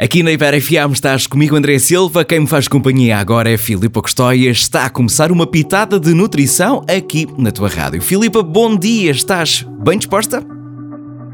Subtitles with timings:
[0.00, 4.00] Aqui na Ibera FM estás comigo André Silva, quem me faz companhia agora é Filipa
[4.00, 4.48] Custóia.
[4.48, 8.00] Está a começar uma pitada de nutrição aqui na tua rádio.
[8.00, 10.42] Filipa, bom dia, estás bem disposta?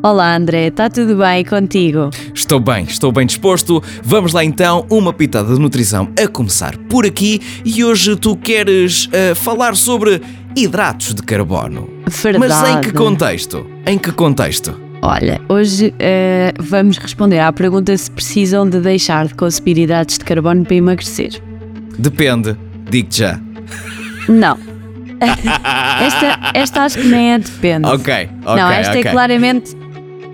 [0.00, 2.10] Olá André, está tudo bem contigo?
[2.32, 3.82] Estou bem, estou bem disposto.
[4.00, 9.06] Vamos lá então, uma pitada de nutrição a começar por aqui e hoje tu queres
[9.06, 10.22] uh, falar sobre
[10.54, 11.90] hidratos de carbono.
[12.08, 12.38] Verdade.
[12.38, 13.66] Mas em que contexto?
[13.84, 14.91] Em que contexto?
[15.04, 20.24] Olha, hoje uh, vamos responder à pergunta se precisam de deixar de consumir hidratos de
[20.24, 21.42] carbono para emagrecer.
[21.98, 22.56] Depende,
[22.88, 23.40] digo-te já.
[24.28, 24.56] Não.
[26.00, 27.88] esta, esta acho que nem é depende.
[27.88, 28.62] Ok, ok.
[28.62, 29.10] Não, esta é okay.
[29.10, 29.76] é claramente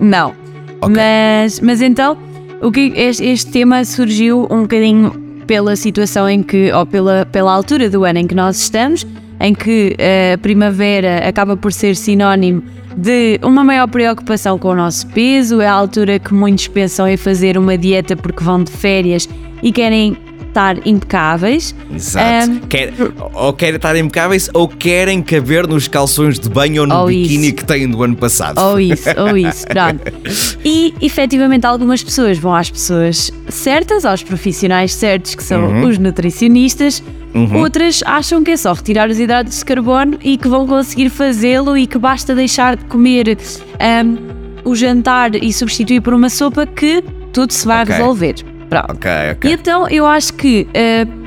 [0.00, 0.34] não.
[0.80, 0.96] Okay.
[0.96, 2.16] Mas, mas então,
[2.62, 5.10] o que este, este tema surgiu um bocadinho
[5.46, 9.06] pela situação em que, ou pela, pela altura do ano em que nós estamos,
[9.40, 12.62] em que eh, a primavera acaba por ser sinónimo
[12.96, 17.16] de uma maior preocupação com o nosso peso, é a altura que muitos pensam em
[17.16, 19.28] fazer uma dieta porque vão de férias
[19.62, 21.74] e querem estar impecáveis.
[21.92, 22.50] Exato.
[22.50, 22.92] Um, Quer,
[23.34, 27.48] ou querem estar impecáveis ou querem caber nos calções de banho ou no ou biquíni
[27.48, 27.56] isso.
[27.56, 28.60] que têm do ano passado.
[28.60, 30.04] Ou isso, ou isso, pronto.
[30.64, 35.88] E efetivamente algumas pessoas vão às pessoas certas, aos profissionais certos, que são uhum.
[35.88, 37.02] os nutricionistas.
[37.34, 37.58] Uhum.
[37.58, 41.76] Outras acham que é só retirar os hidratos de carbono e que vão conseguir fazê-lo
[41.76, 43.36] e que basta deixar de comer
[44.04, 47.96] um, o jantar e substituir por uma sopa que tudo se vai okay.
[47.96, 48.53] resolver.
[48.82, 48.92] Pronto.
[48.92, 49.50] Ok, ok.
[49.50, 51.24] E então eu acho que uh,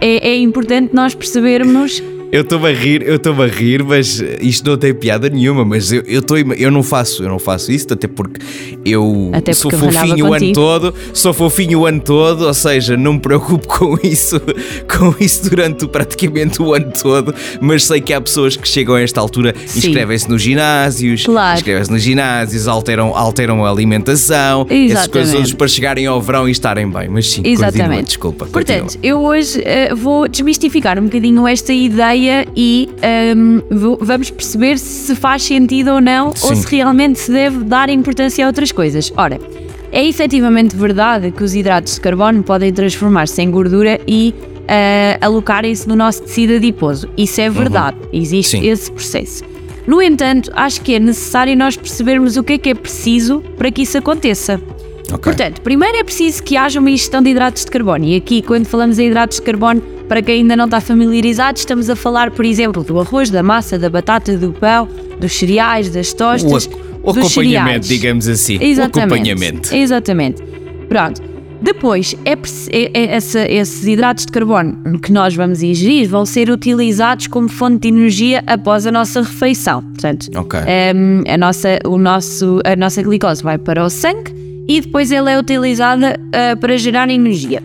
[0.00, 2.02] é, é importante nós percebermos
[2.32, 5.92] eu estou a rir, eu estou a rir, mas isto não tem piada nenhuma, mas
[5.92, 8.40] eu, eu, tô, eu não faço, eu não faço isso, até porque
[8.86, 12.96] eu até porque sou fofinho o ano todo, sou fofinho o ano todo, ou seja,
[12.96, 14.40] não me preocupo com isso,
[14.88, 19.02] com isso durante praticamente o ano todo, mas sei que há pessoas que chegam a
[19.02, 21.58] esta altura, inscrevem-se nos ginásios, claro.
[21.58, 24.92] inscrevem-se nos ginásios, alteram, alteram a alimentação, Exatamente.
[24.92, 27.82] essas coisas para chegarem ao verão e estarem bem, mas sim, Exatamente.
[27.82, 28.46] Continua, desculpa.
[28.46, 29.06] Portanto, continua.
[29.06, 32.21] eu hoje uh, vou desmistificar um bocadinho esta ideia
[32.56, 32.88] e
[33.36, 33.60] um,
[34.00, 36.48] vamos perceber se faz sentido ou não Sim.
[36.48, 39.12] ou se realmente se deve dar importância a outras coisas.
[39.16, 39.40] Ora,
[39.90, 45.86] é efetivamente verdade que os hidratos de carbono podem transformar-se em gordura e uh, alocarem-se
[45.88, 47.08] no nosso tecido adiposo.
[47.16, 48.08] Isso é verdade, uhum.
[48.12, 48.66] existe Sim.
[48.66, 49.44] esse processo.
[49.86, 53.70] No entanto, acho que é necessário nós percebermos o que é que é preciso para
[53.70, 54.60] que isso aconteça.
[55.06, 55.18] Okay.
[55.18, 58.04] Portanto, primeiro é preciso que haja uma ingestão de hidratos de carbono.
[58.04, 59.82] E aqui, quando falamos em hidratos de carbono,
[60.12, 63.78] para quem ainda não está familiarizado, estamos a falar, por exemplo, do arroz, da massa,
[63.78, 64.86] da batata, do pão,
[65.18, 66.68] dos cereais, das tostas.
[67.02, 68.58] O, o acompanhamento, digamos assim.
[68.62, 68.98] Exatamente.
[68.98, 69.74] O acompanhamento.
[69.74, 70.42] Exatamente.
[70.86, 71.22] Pronto.
[71.62, 76.50] Depois, é, é, é essa, esses hidratos de carbono que nós vamos ingerir vão ser
[76.50, 79.80] utilizados como fonte de energia após a nossa refeição.
[79.80, 80.60] Portanto, okay.
[80.94, 84.30] um, a, nossa, o nosso, a nossa glicose vai para o sangue
[84.68, 87.62] e depois ela é utilizada uh, para gerar energia.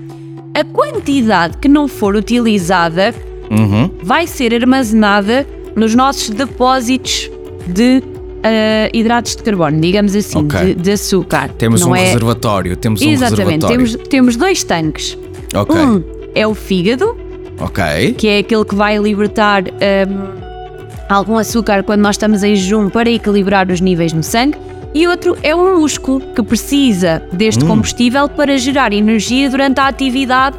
[0.57, 3.13] A quantidade que não for utilizada
[3.51, 3.91] uhum.
[4.01, 5.45] vai ser armazenada
[5.75, 7.29] nos nossos depósitos
[7.67, 10.73] de uh, hidratos de carbono, digamos assim, okay.
[10.73, 11.49] de, de, açúcar.
[11.59, 12.05] Temos não um é...
[12.05, 12.75] reservatório.
[12.75, 13.87] Temos Exatamente, um reservatório.
[13.87, 15.15] Temos, temos dois tanques.
[15.55, 15.79] Okay.
[15.79, 16.03] Um
[16.33, 17.15] é o fígado,
[17.59, 18.13] okay.
[18.13, 23.11] que é aquele que vai libertar um, algum açúcar quando nós estamos em jejum para
[23.11, 24.57] equilibrar os níveis no sangue.
[24.93, 27.67] E outro é um músculo que precisa deste hum.
[27.67, 30.57] combustível para gerar energia durante a atividade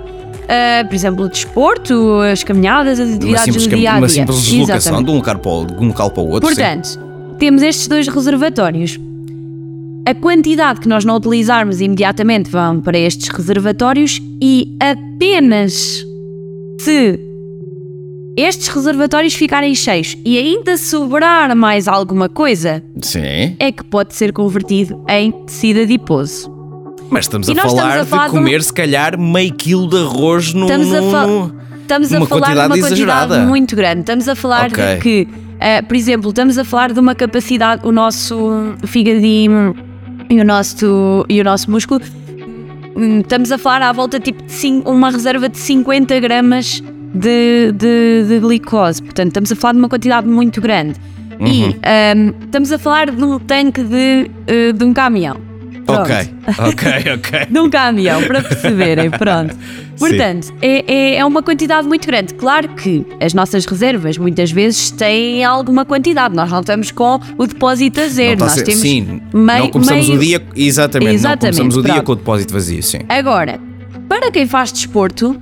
[0.49, 3.99] Uh, por exemplo, o desporto, as caminhadas, as atividades do dia a dia.
[3.99, 6.49] Uma simples deslocação de um, local para o, de um local para o outro.
[6.49, 6.99] Portanto, sim.
[7.39, 8.99] temos estes dois reservatórios.
[10.07, 16.03] A quantidade que nós não utilizarmos imediatamente vão para estes reservatórios e apenas
[16.81, 17.21] se
[18.41, 23.57] estes reservatórios ficarem cheios e ainda sobrar mais alguma coisa, Sim.
[23.59, 26.51] é que pode ser convertido em tecido adiposo.
[27.11, 29.97] Mas estamos a falar, estamos a falar, de comer, de se calhar, meio quilo de
[29.97, 33.27] arroz no, estamos a no, Estamos a falar de uma exagerada.
[33.29, 34.01] quantidade muito grande.
[34.01, 34.95] Estamos a falar okay.
[34.95, 38.37] de que, uh, por exemplo, estamos a falar de uma capacidade, o nosso
[38.87, 39.75] fígadinho
[40.29, 42.03] e o nosso, e o nosso músculo,
[43.23, 46.83] estamos a falar à volta tipo de cinco, uma reserva de 50 gramas
[47.15, 49.03] de, de, de, glicose.
[49.03, 50.99] Portanto, estamos a falar de uma quantidade muito grande.
[51.41, 51.47] Uhum.
[51.47, 55.49] E um, estamos a falar de um tanque de, uh, de um caminhão.
[55.87, 56.03] Pronto.
[56.03, 56.17] Ok,
[56.59, 57.47] ok, ok.
[57.49, 59.57] de um caminhão, para perceberem, pronto.
[59.99, 62.35] Portanto, é, é, uma quantidade muito grande.
[62.35, 66.37] Claro que as nossas reservas muitas vezes têm alguma quantidade.
[66.37, 68.39] Nós não estamos com o depósito a zero.
[68.39, 70.21] Nós ser, temos sim, meio, não começamos meio...
[70.21, 70.43] o dia.
[70.55, 72.07] Exatamente, exatamente não começamos o dia pronto.
[72.07, 72.99] com o depósito vazio, sim.
[73.09, 73.59] Agora,
[74.09, 75.41] para quem faz desporto,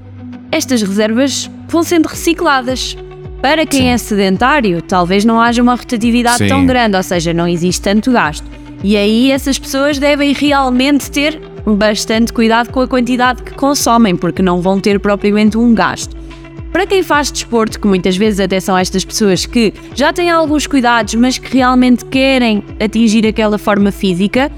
[0.51, 2.97] estas reservas vão sendo recicladas.
[3.41, 3.89] Para quem sim.
[3.89, 6.49] é sedentário, talvez não haja uma rotatividade sim.
[6.49, 8.45] tão grande, ou seja, não existe tanto gasto.
[8.83, 14.43] E aí essas pessoas devem realmente ter bastante cuidado com a quantidade que consomem, porque
[14.43, 16.17] não vão ter propriamente um gasto.
[16.73, 20.67] Para quem faz desporto, que muitas vezes até são estas pessoas que já têm alguns
[20.67, 24.53] cuidados, mas que realmente querem atingir aquela forma física,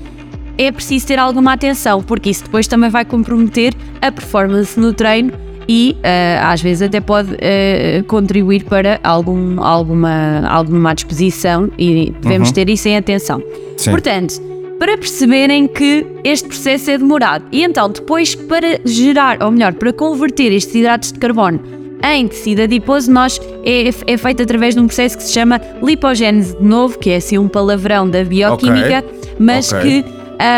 [0.56, 3.72] é preciso ter alguma atenção, porque isso depois também vai comprometer
[4.02, 5.32] a performance no treino
[5.68, 12.12] e uh, às vezes até pode uh, contribuir para algum, alguma, alguma má disposição e
[12.22, 12.54] devemos uhum.
[12.54, 13.42] ter isso em atenção.
[13.76, 13.90] Sim.
[13.90, 14.40] Portanto,
[14.78, 19.92] para perceberem que este processo é demorado e então depois para gerar, ou melhor, para
[19.92, 21.60] converter estes hidratos de carbono
[22.02, 26.56] em tecido adiposo, nós é, é feito através de um processo que se chama lipogênese
[26.56, 29.32] de novo, que é assim um palavrão da bioquímica, okay.
[29.38, 30.04] mas okay.
[30.04, 30.08] que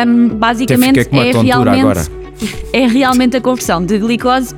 [0.07, 2.11] um, basicamente é realmente,
[2.75, 4.55] é realmente a conversão de glicose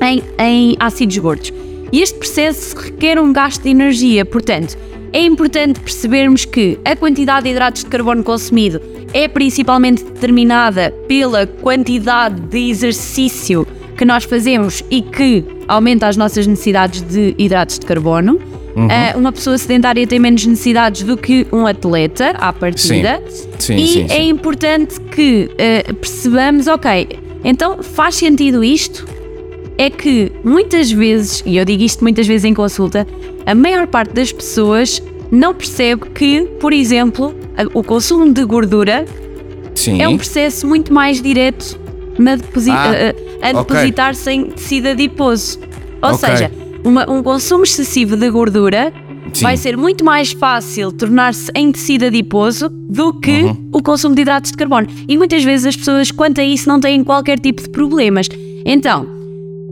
[0.00, 1.52] em, em ácidos gordos.
[1.92, 4.76] E este processo requer um gasto de energia, portanto,
[5.12, 8.80] é importante percebermos que a quantidade de hidratos de carbono consumido
[9.12, 13.66] é principalmente determinada pela quantidade de exercício
[13.96, 18.40] que nós fazemos e que aumenta as nossas necessidades de hidratos de carbono.
[18.76, 18.86] Uhum.
[18.86, 23.20] Uh, uma pessoa sedentária tem menos necessidades do que um atleta à partida.
[23.28, 23.48] Sim.
[23.58, 27.08] Sim, e sim, é importante que uh, percebamos, ok,
[27.42, 29.04] então faz sentido isto?
[29.80, 33.06] É que muitas vezes, e eu digo isto muitas vezes em consulta,
[33.46, 37.34] a maior parte das pessoas não percebe que, por exemplo,
[37.72, 39.06] o consumo de gordura
[39.98, 41.80] é um processo muito mais direto
[42.18, 44.34] na deposi ah, a, a depositar-se okay.
[44.34, 45.58] em tecido adiposo.
[46.02, 46.28] Ou okay.
[46.28, 46.50] seja,
[46.84, 48.92] uma, um consumo excessivo de gordura
[49.32, 49.44] Sim.
[49.44, 53.70] vai ser muito mais fácil tornar-se em tecido adiposo do que uhum.
[53.72, 54.88] o consumo de hidratos de carbono.
[55.08, 58.28] E muitas vezes as pessoas, quanto a isso, não têm qualquer tipo de problemas.
[58.66, 59.19] Então,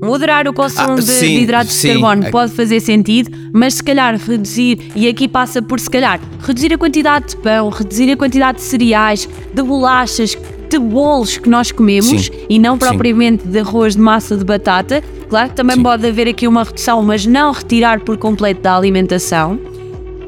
[0.02, 1.88] moderar o consumo ah, de, sim, de, hidratos sim.
[1.88, 6.20] de carbono pode fazer sentido, mas se calhar reduzir, e aqui passa por se calhar,
[6.40, 10.36] reduzir a quantidade de pão, reduzir a quantidade de cereais, de bolachas,
[10.68, 12.32] de bolos que nós comemos Sim.
[12.48, 15.02] e não propriamente de arroz de massa de batata.
[15.28, 19.58] Claro que também pode haver aqui uma redução, mas não retirar por completo da alimentação.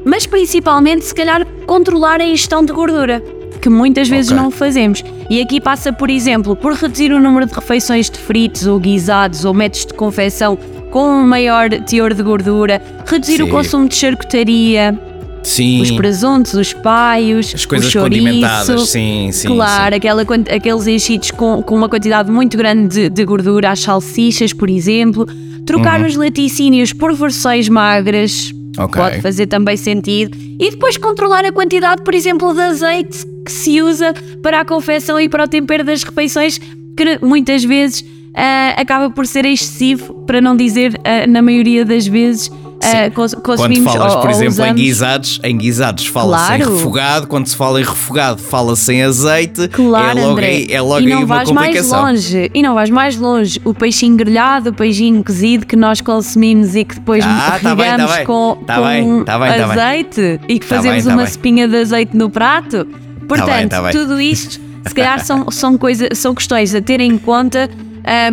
[0.03, 3.23] Mas principalmente, se calhar, controlar a ingestão de gordura,
[3.61, 4.43] que muitas vezes okay.
[4.43, 5.03] não fazemos.
[5.29, 9.45] E aqui passa, por exemplo, por reduzir o número de refeições de fritos ou guisados
[9.45, 10.57] ou métodos de confecção
[10.89, 14.99] com um maior teor de gordura, reduzir o consumo de charcutaria,
[15.43, 15.81] Sim.
[15.81, 19.47] Os presuntos, os paios, as coisas o chouriço, condimentadas, sim, sim.
[19.47, 19.97] Claro, sim.
[19.97, 24.69] Aquela, aqueles enchidos com, com uma quantidade muito grande de, de gordura, as salsichas, por
[24.69, 25.25] exemplo.
[25.65, 26.07] Trocar uhum.
[26.07, 29.01] os laticínios por versões magras okay.
[29.01, 30.37] pode fazer também sentido.
[30.59, 35.19] E depois controlar a quantidade, por exemplo, de azeite que se usa para a confecção
[35.19, 36.59] e para o tempero das refeições,
[36.95, 42.05] que muitas vezes uh, acaba por ser excessivo, para não dizer, uh, na maioria das
[42.05, 42.51] vezes,
[42.83, 44.71] uh, cons consumimos Quando falas, por ou, exemplo, usamos...
[44.71, 46.63] em guisados, em guisados fala-se claro.
[46.63, 50.47] em refogado, quando se fala em refogado fala-se em azeite, claro, é logo André.
[50.47, 51.51] aí, é logo e não vais.
[51.51, 56.01] Mais longe, e não vais mais longe, o peixinho grelhado, o peixinho cozido que nós
[56.01, 60.59] consumimos e que depois ah, tá tá com, tá com bem, tá bem, azeite e
[60.59, 62.87] que tá fazemos uma espinha de azeite no prato.
[63.27, 67.69] Portanto, tudo isto, se calhar são, são, coisa, são questões a ter em conta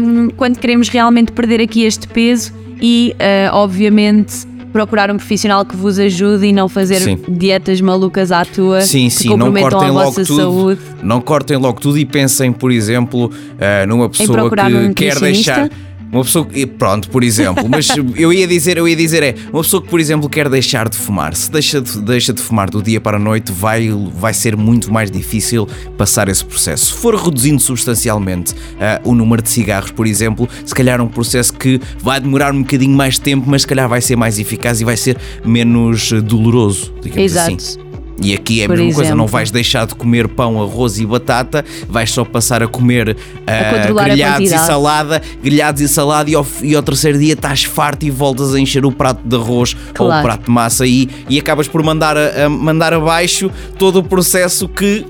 [0.00, 5.74] um, quando queremos realmente perder aqui este peso e, uh, obviamente, procurar um profissional que
[5.76, 7.18] vos ajude e não fazer sim.
[7.28, 10.80] dietas malucas à tua sim, sim, que comprometam não cortem a vossa tudo, saúde.
[11.02, 15.70] Não cortem logo tudo e pensem, por exemplo, uh, numa pessoa que um quer deixar
[16.10, 19.62] uma pessoa que, pronto, por exemplo, mas eu ia dizer, eu ia dizer é, uma
[19.62, 22.82] pessoa que, por exemplo, quer deixar de fumar, se deixa de, deixa de fumar do
[22.82, 26.86] dia para a noite, vai, vai ser muito mais difícil passar esse processo.
[26.86, 31.08] Se for reduzindo substancialmente uh, o número de cigarros, por exemplo, se calhar é um
[31.08, 34.80] processo que vai demorar um bocadinho mais tempo, mas se calhar vai ser mais eficaz
[34.80, 37.54] e vai ser menos doloroso, digamos Exato.
[37.54, 37.87] assim.
[38.20, 39.02] E aqui é a Por mesma exemplo.
[39.02, 43.10] coisa, não vais deixar de comer pão, arroz e batata, vais só passar a comer
[43.10, 48.04] uh, grelhados e salada, grelhados e salada, e ao, e ao, terceiro dia estás farto
[48.04, 50.12] e voltas a encher o prato de arroz claro.
[50.12, 54.00] ou o prato de massa aí e acabas por mandar, a, a mandar abaixo todo
[54.00, 55.06] o processo que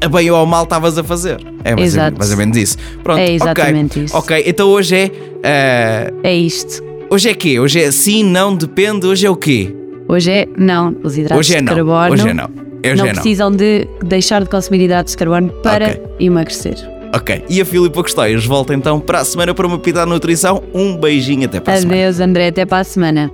[0.00, 1.38] a bem ou ao mal estavas a fazer.
[1.62, 2.16] É mais, Exato.
[2.16, 2.78] mais ou menos isso.
[3.02, 4.04] Pronto, é exatamente okay.
[4.04, 4.16] isso.
[4.16, 5.06] Ok, então hoje é.
[5.06, 6.82] Uh, é isto.
[7.10, 7.60] Hoje é quê?
[7.60, 9.74] Hoje é sim, não, depende, hoje é o quê?
[10.10, 10.96] Hoje é não.
[11.04, 11.72] Os hidratos Hoje é de não.
[11.72, 12.50] carbono Hoje é não.
[12.84, 16.02] Hoje não é precisam de deixar de consumir hidratos de carbono para okay.
[16.18, 16.74] emagrecer.
[17.14, 20.64] Ok, e a Filipa Costeias volta então para a semana para uma pita de nutrição.
[20.74, 22.02] Um beijinho até para a Adeus, semana.
[22.02, 23.30] Adeus, André, até para a semana.